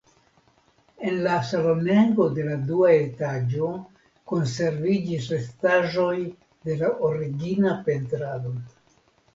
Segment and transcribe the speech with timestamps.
[1.09, 3.69] En la salonego de la dua etaĝo
[4.33, 6.19] konserviĝis restaĵoj
[6.67, 8.59] de la origina pentrado.